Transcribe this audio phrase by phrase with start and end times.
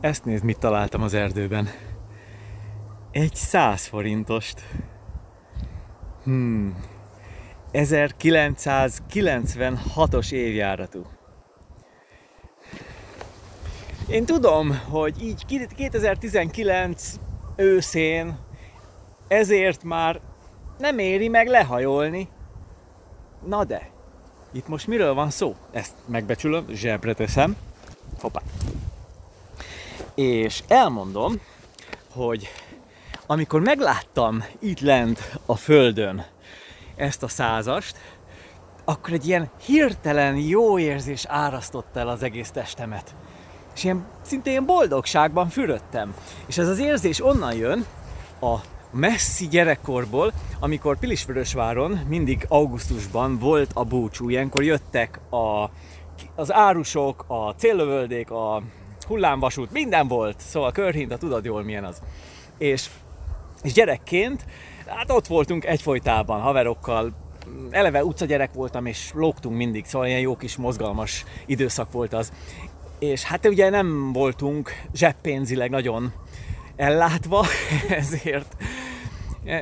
[0.00, 1.68] Ezt nézd, mit találtam az erdőben.
[3.10, 4.62] Egy száz forintost.
[6.24, 6.76] Hmm.
[7.72, 11.06] 1996-os évjáratú.
[14.08, 17.14] Én tudom, hogy így 2019
[17.56, 18.38] őszén
[19.28, 20.20] ezért már
[20.78, 22.28] nem éri meg lehajolni.
[23.46, 23.90] Na de,
[24.52, 25.56] itt most miről van szó?
[25.70, 27.56] Ezt megbecsülöm, zsebre teszem.
[28.20, 28.40] Hoppá.
[30.18, 31.40] És elmondom,
[32.10, 32.48] hogy
[33.26, 36.26] amikor megláttam itt lent a földön
[36.96, 37.96] ezt a százast,
[38.84, 43.14] akkor egy ilyen hirtelen jó érzés árasztotta el az egész testemet.
[43.74, 46.14] És ilyen, szinte ilyen boldogságban fürödtem.
[46.46, 47.86] És ez az érzés onnan jön,
[48.40, 48.56] a
[48.90, 55.70] messzi gyerekkorból, amikor Pilisvörösváron mindig augusztusban volt a búcsú, ilyenkor jöttek a,
[56.34, 58.62] az árusok, a céllövöldék, a
[59.08, 62.02] hullámvasút, minden volt, szóval körhinta, tudod jól milyen az.
[62.58, 62.88] És,
[63.62, 64.44] és gyerekként,
[64.86, 67.12] hát ott voltunk egyfolytában, haverokkal,
[67.70, 72.32] eleve utcagyerek voltam, és lógtunk mindig, szóval ilyen jó kis mozgalmas időszak volt az.
[72.98, 76.12] És hát ugye nem voltunk zseppénzileg nagyon
[76.76, 77.46] ellátva,
[77.88, 78.56] ezért,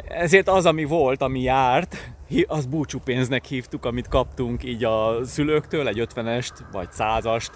[0.08, 2.14] ezért az, ami volt, ami járt,
[2.47, 7.48] az búcsúpénznek hívtuk, amit kaptunk így a szülőktől, egy 50-est, vagy 100-ast,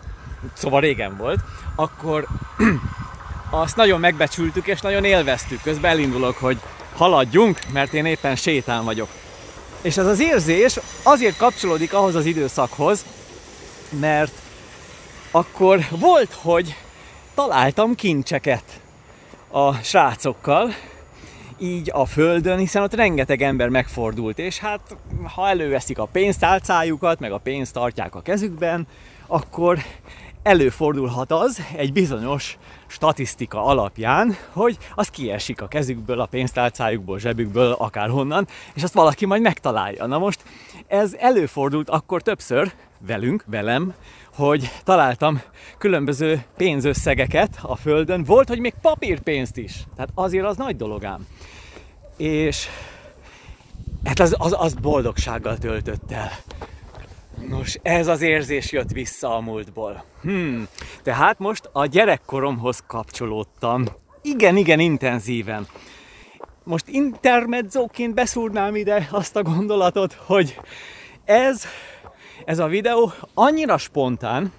[0.52, 1.40] szóval régen volt,
[1.76, 2.26] akkor
[3.50, 5.62] azt nagyon megbecsültük és nagyon élveztük.
[5.62, 6.60] Közben elindulok, hogy
[6.96, 9.08] haladjunk, mert én éppen sétán vagyok.
[9.82, 13.04] És ez az érzés azért kapcsolódik ahhoz az időszakhoz,
[14.00, 14.32] mert
[15.30, 16.76] akkor volt, hogy
[17.34, 18.80] találtam kincseket
[19.50, 20.74] a srácokkal,
[21.58, 24.80] így a földön, hiszen ott rengeteg ember megfordult, és hát
[25.34, 28.86] ha előveszik a pénztálcájukat, meg a pénzt tartják a kezükben,
[29.26, 29.78] akkor
[30.42, 38.46] előfordulhat az egy bizonyos statisztika alapján, hogy az kiesik a kezükből, a pénztárcájukból, zsebükből, akárhonnan,
[38.74, 40.06] és azt valaki majd megtalálja.
[40.06, 40.42] Na most
[40.86, 42.72] ez előfordult akkor többször
[43.06, 43.94] velünk, velem,
[44.34, 45.40] hogy találtam
[45.78, 48.24] különböző pénzösszegeket a földön.
[48.24, 49.84] Volt, hogy még papírpénzt is.
[49.96, 51.26] Tehát azért az nagy dolog ám.
[52.16, 52.66] És
[54.04, 56.30] hát az, az, az boldogsággal töltött el.
[57.48, 60.04] Nos, ez az érzés jött vissza a múltból.
[60.22, 60.68] Hmm.
[61.02, 63.84] Tehát most a gyerekkoromhoz kapcsolódtam.
[64.22, 65.66] Igen, igen, intenzíven.
[66.64, 70.60] Most intermedzóként beszúrnám ide azt a gondolatot, hogy
[71.24, 71.66] ez
[72.44, 74.52] ez a videó annyira spontán,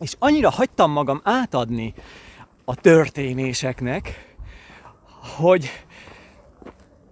[0.00, 1.94] és annyira hagytam magam átadni
[2.64, 4.34] a történéseknek,
[5.36, 5.70] hogy,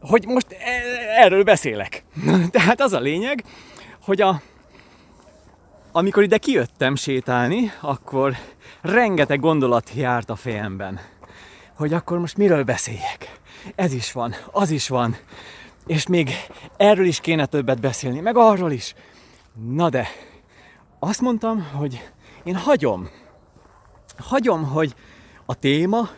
[0.01, 2.05] hogy most e- erről beszélek.
[2.51, 3.45] Tehát az a lényeg,
[4.03, 4.41] hogy a,
[5.97, 8.37] amikor ide kijöttem sétálni, akkor
[8.81, 11.01] rengeteg gondolat járt a fejemben.
[11.77, 13.41] Hogy akkor most miről beszéljek?
[13.75, 15.17] Ez is van, az is van.
[15.87, 16.31] És még
[16.77, 18.95] erről is kéne többet beszélni, meg arról is.
[19.73, 20.07] Na de,
[20.99, 22.11] azt mondtam, hogy
[22.45, 23.09] én hagyom.
[24.19, 24.95] Hagyom, hogy
[25.47, 26.09] a téma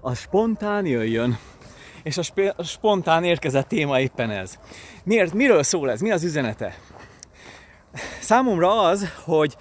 [0.00, 1.38] a spontán jöjjön.
[2.02, 4.58] És a, sp- a spontán érkezett téma éppen ez.
[5.04, 5.34] Miért?
[5.34, 6.00] Miről szól ez?
[6.00, 6.74] Mi az üzenete?
[8.20, 9.56] Számomra az, hogy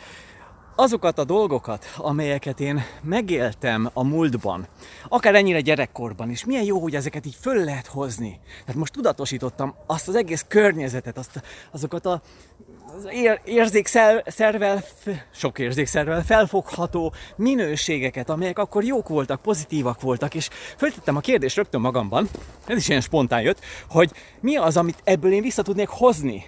[0.75, 4.67] azokat a dolgokat, amelyeket én megéltem a múltban,
[5.07, 8.39] akár ennyire gyerekkorban is, milyen jó, hogy ezeket így föl lehet hozni.
[8.59, 12.21] Tehát most tudatosítottam azt az egész környezetet, azt, azokat a
[12.95, 14.83] az ér, érzékszervel,
[15.31, 21.81] sok érzékszervel felfogható minőségeket, amelyek akkor jók voltak, pozitívak voltak, és föltettem a kérdést rögtön
[21.81, 22.29] magamban,
[22.65, 23.59] ez is ilyen spontán jött,
[23.89, 26.45] hogy mi az, amit ebből én vissza tudnék hozni,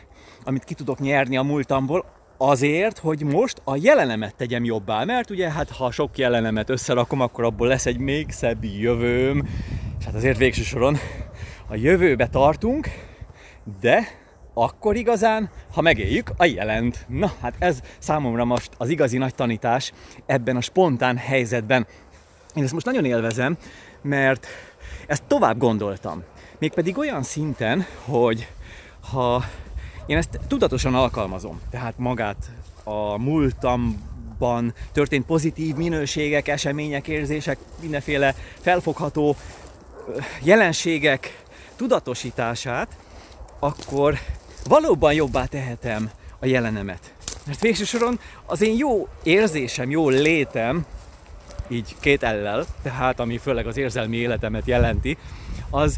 [0.50, 2.06] amit ki tudok nyerni a múltamból,
[2.38, 7.44] azért, hogy most a jelenemet tegyem jobbá, mert ugye hát ha sok jelenemet összerakom, akkor
[7.44, 9.48] abból lesz egy még szebb jövőm,
[10.00, 10.98] és hát azért végső soron
[11.68, 12.88] a jövőbe tartunk,
[13.82, 14.08] de
[14.54, 17.06] akkor igazán, ha megéljük a jelent.
[17.08, 19.92] Na, hát ez számomra most az igazi nagy tanítás
[20.26, 21.88] ebben a spontán helyzetben.
[22.56, 23.58] Én ezt most nagyon élvezem,
[24.02, 24.48] mert
[25.08, 26.24] ezt tovább gondoltam.
[26.60, 28.48] Mégpedig olyan szinten, hogy
[29.12, 29.44] ha
[30.10, 32.52] én ezt tudatosan alkalmazom, tehát magát
[32.84, 39.36] a múltamban történt pozitív minőségek, események, érzések, mindenféle felfogható
[40.42, 41.44] jelenségek
[41.76, 42.98] tudatosítását,
[43.60, 44.20] akkor
[44.68, 46.10] valóban jobbá tehetem
[46.40, 47.14] a jelenemet.
[47.46, 50.86] Mert végső soron az én jó érzésem, jó létem,
[51.68, 55.18] így két ellel, tehát ami főleg az érzelmi életemet jelenti,
[55.70, 55.98] az,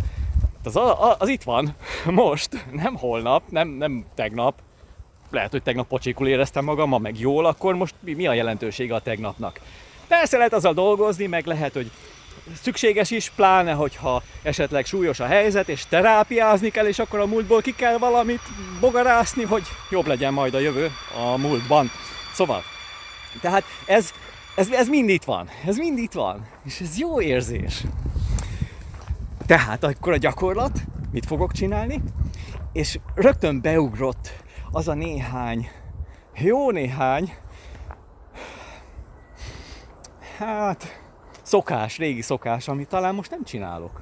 [0.66, 1.76] az, az, az itt van,
[2.06, 4.62] most, nem holnap, nem, nem tegnap,
[5.30, 8.96] lehet, hogy tegnap pocsékul éreztem magam, ma meg jól, akkor most mi, mi a jelentősége
[8.96, 9.60] a tegnapnak?
[10.08, 11.92] Persze lehet azzal dolgozni, meg lehet, hogy
[12.62, 17.62] szükséges is, pláne, hogyha esetleg súlyos a helyzet, és terápiázni kell, és akkor a múltból
[17.62, 18.42] ki kell valamit
[18.80, 21.92] bogarászni, hogy jobb legyen majd a jövő a múltban.
[22.34, 22.64] Szóval,
[23.42, 24.14] tehát ez,
[24.56, 27.84] ez, ez mind itt van, ez mind itt van, és ez jó érzés.
[29.52, 30.80] Tehát akkor a gyakorlat,
[31.12, 32.02] mit fogok csinálni,
[32.72, 35.70] és rögtön beugrott az a néhány,
[36.36, 37.34] jó néhány,
[40.38, 41.02] hát
[41.42, 44.02] szokás, régi szokás, amit talán most nem csinálok.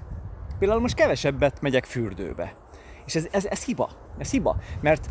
[0.60, 2.54] Például most kevesebbet megyek fürdőbe.
[3.06, 3.90] És ez, ez, ez hiba.
[4.18, 4.56] Ez hiba.
[4.82, 5.10] Mert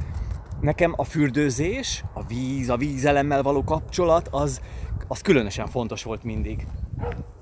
[0.60, 4.60] nekem a fürdőzés, a víz, a vízelemmel való kapcsolat, az,
[5.08, 6.66] az különösen fontos volt mindig.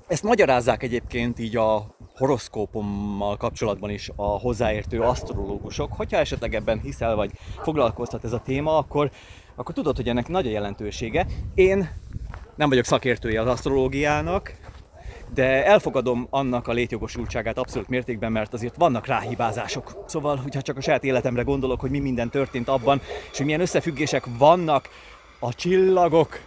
[0.07, 5.93] Ezt magyarázzák egyébként így a horoszkópommal kapcsolatban is a hozzáértő asztrológusok.
[5.93, 7.31] Hogyha esetleg ebben hiszel, vagy
[7.61, 9.11] foglalkoztat ez a téma, akkor,
[9.55, 11.25] akkor tudod, hogy ennek nagy a jelentősége.
[11.55, 11.89] Én
[12.55, 14.53] nem vagyok szakértője az asztrológiának,
[15.33, 20.03] de elfogadom annak a létjogosultságát abszolút mértékben, mert azért vannak ráhibázások.
[20.05, 23.61] Szóval, hogyha csak a saját életemre gondolok, hogy mi minden történt abban, és hogy milyen
[23.61, 24.89] összefüggések vannak
[25.39, 26.39] a csillagok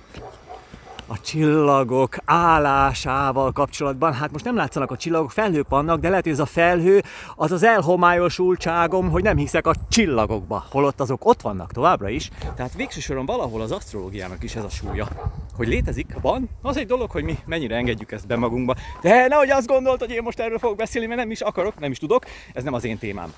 [1.10, 4.12] a csillagok állásával kapcsolatban.
[4.12, 7.02] Hát most nem látszanak a csillagok, felhők vannak, de lehet, hogy ez a felhő
[7.36, 12.30] az az elhomályosultságom, hogy nem hiszek a csillagokba, holott azok ott vannak továbbra is.
[12.56, 15.08] Tehát végső soron valahol az asztrológiának is ez a súlya.
[15.56, 18.74] Hogy létezik, van, az egy dolog, hogy mi mennyire engedjük ezt be magunkba.
[19.00, 21.90] De nehogy azt gondolt, hogy én most erről fogok beszélni, mert nem is akarok, nem
[21.90, 23.34] is tudok, ez nem az én témám.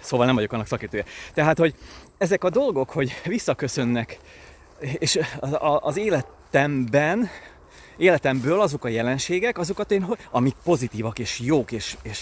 [0.00, 1.04] Szóval nem vagyok annak szakértője.
[1.34, 1.74] Tehát, hogy
[2.18, 4.18] ezek a dolgok, hogy visszaköszönnek,
[4.98, 5.18] és
[5.80, 7.28] az élet életemben,
[7.96, 12.20] életemből azok a jelenségek, azokat én, amik pozitívak és jók, és, és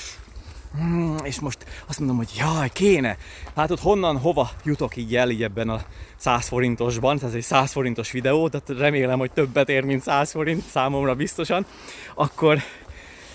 [0.77, 3.17] hmm, és most azt mondom, hogy jaj, kéne.
[3.57, 5.81] Hát ott honnan, hova jutok így el így ebben a
[6.17, 10.65] 100 forintosban, ez egy 100 forintos videó, tehát remélem, hogy többet ér, mint 100 forint
[10.71, 11.67] számomra biztosan.
[12.15, 12.59] Akkor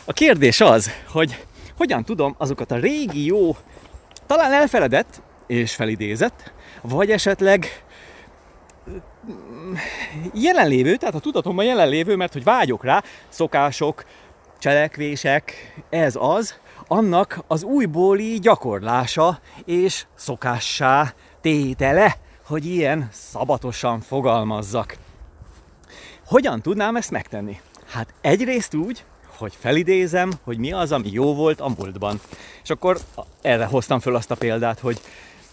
[0.06, 1.46] a kérdés az, hogy
[1.78, 3.56] hogyan tudom azokat a régi jó,
[4.26, 7.86] talán elfeledett és felidézett, vagy esetleg
[10.34, 14.06] jelenlévő, tehát a tudatomban jelenlévő, mert hogy vágyok rá, szokások,
[14.60, 15.54] cselekvések,
[15.90, 16.56] ez az,
[16.88, 24.98] annak az újbóli gyakorlása és szokássá tétele, hogy ilyen szabatosan fogalmazzak.
[26.26, 27.60] Hogyan tudnám ezt megtenni?
[27.88, 29.04] Hát egyrészt úgy,
[29.38, 32.20] hogy felidézem, hogy mi az, ami jó volt a múltban.
[32.64, 32.98] És akkor
[33.42, 35.02] erre hoztam föl azt a példát, hogy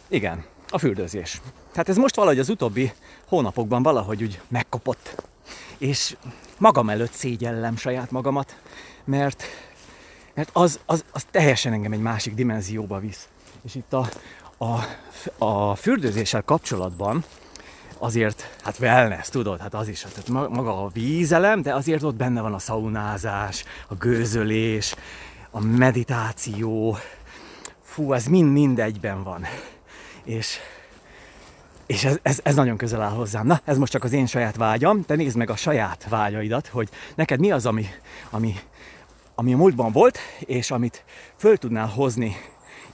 [0.09, 0.45] igen,
[0.75, 1.41] a fürdőzés.
[1.71, 2.93] Tehát ez most valahogy az utóbbi
[3.29, 5.23] hónapokban valahogy úgy megkopott.
[5.79, 6.17] És
[6.59, 8.57] magam előtt szégyellem saját magamat,
[9.05, 9.45] mert,
[10.35, 13.29] mert az, az, az teljesen engem egy másik dimenzióba visz.
[13.65, 14.09] És itt a,
[14.59, 14.79] a,
[15.45, 17.25] a fürdőzéssel kapcsolatban
[17.99, 22.41] azért, hát wellness, tudod, hát az is, tehát maga a vízelem, de azért ott benne
[22.41, 24.95] van a szaunázás, a gőzölés,
[25.51, 26.99] a meditáció,
[27.83, 29.47] fú, ez mind-mind egyben van.
[30.25, 30.59] És
[31.87, 33.47] és ez, ez, ez nagyon közel áll hozzám.
[33.47, 36.89] Na, ez most csak az én saját vágyam, te nézd meg a saját vágyaidat, hogy
[37.15, 37.87] neked mi az, ami,
[38.31, 38.55] ami,
[39.35, 41.05] ami a múltban volt, és amit
[41.37, 42.37] föl tudnál hozni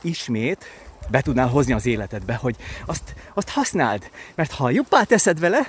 [0.01, 0.65] ismét,
[1.11, 2.57] be tudnál hozni az életedbe, hogy
[2.87, 4.11] azt, azt használd.
[4.35, 5.61] Mert ha jobbá teszed vele,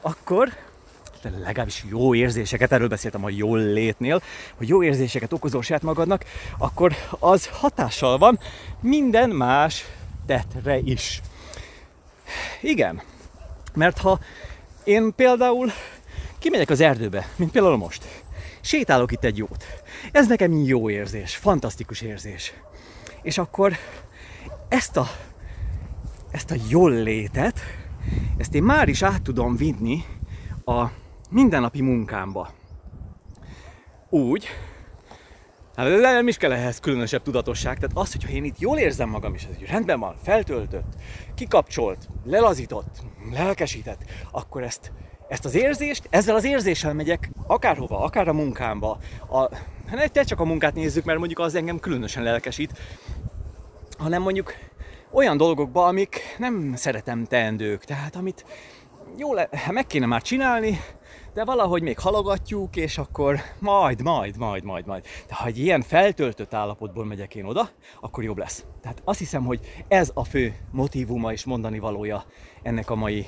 [0.00, 0.52] akkor
[1.22, 4.22] legalábbis jó érzéseket, erről beszéltem a jól létnél,
[4.56, 6.24] hogy jó érzéseket okozol saját magadnak,
[6.58, 8.38] akkor az hatással van
[8.80, 9.84] minden más
[10.26, 11.20] tettre is.
[12.60, 13.02] Igen.
[13.74, 14.18] Mert ha
[14.84, 15.70] én például
[16.38, 18.04] kimegyek az erdőbe, mint például most,
[18.60, 19.64] sétálok itt egy jót.
[20.12, 22.52] Ez nekem jó érzés, fantasztikus érzés.
[23.22, 23.76] És akkor
[24.68, 25.06] ezt a,
[26.30, 27.60] ezt a jól létet,
[28.36, 30.04] ezt én már is át tudom vinni
[30.64, 30.86] a
[31.30, 32.50] mindennapi munkámba.
[34.08, 34.48] Úgy,
[35.80, 37.78] Hát nem is kell ehhez különösebb tudatosság.
[37.78, 40.94] Tehát az, hogyha én itt jól érzem magam, és ez hogy rendben van, feltöltött,
[41.34, 44.92] kikapcsolt, lelazított, lelkesített, akkor ezt,
[45.28, 48.98] ezt az érzést, ezzel az érzéssel megyek akárhova, akár a munkámba.
[49.28, 49.40] A,
[49.86, 52.78] hát ne csak a munkát nézzük, mert mondjuk az engem különösen lelkesít,
[53.98, 54.54] hanem mondjuk
[55.12, 58.44] olyan dolgokba, amik nem szeretem teendők, tehát amit
[59.16, 60.80] jó le, meg kéne már csinálni,
[61.34, 65.04] de valahogy még halogatjuk, és akkor majd, majd, majd, majd, majd.
[65.28, 67.68] De ha egy ilyen feltöltött állapotból megyek én oda,
[68.00, 68.64] akkor jobb lesz.
[68.82, 72.24] Tehát azt hiszem, hogy ez a fő motivuma és mondani valója
[72.62, 73.26] ennek a mai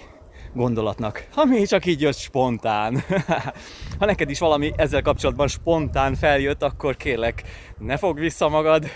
[0.54, 3.02] gondolatnak, ami csak így jött spontán.
[3.98, 7.42] ha neked is valami ezzel kapcsolatban spontán feljött, akkor kérlek,
[7.78, 8.86] ne fog vissza magad,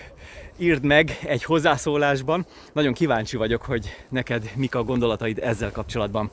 [0.57, 2.45] írd meg egy hozzászólásban.
[2.73, 6.31] Nagyon kíváncsi vagyok, hogy neked mik a gondolataid ezzel kapcsolatban.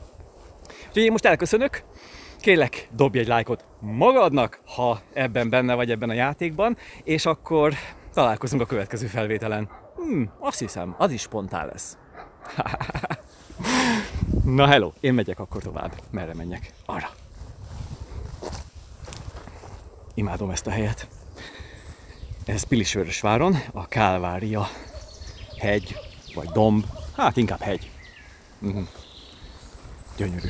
[0.94, 1.82] Úgyhogy én most elköszönök,
[2.40, 7.74] kérlek, dobj egy lájkot magadnak, ha ebben benne vagy ebben a játékban, és akkor
[8.12, 9.68] találkozunk a következő felvételen.
[9.96, 11.98] Hmm, azt hiszem, az is spontán lesz.
[14.44, 15.92] Na hello, én megyek akkor tovább.
[16.10, 16.70] Merre menjek?
[16.86, 17.10] Arra.
[20.14, 21.08] Imádom ezt a helyet.
[22.44, 24.68] Ez Pilisvörösváron, a Kálvária
[25.58, 25.96] hegy,
[26.34, 26.84] vagy domb,
[27.16, 27.90] hát inkább hegy.
[28.66, 28.82] Mm.
[30.16, 30.48] Gyönyörű.